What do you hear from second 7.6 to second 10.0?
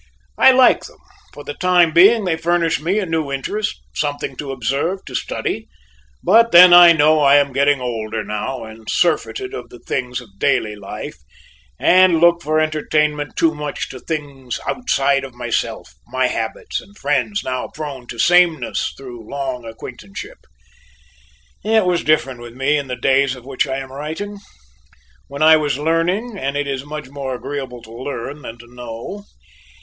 older now and surfeited of the